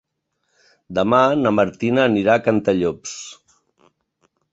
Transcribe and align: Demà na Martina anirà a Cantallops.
Demà 0.99 1.19
na 1.41 1.51
Martina 1.57 2.01
anirà 2.05 2.37
a 2.39 2.43
Cantallops. 2.47 3.13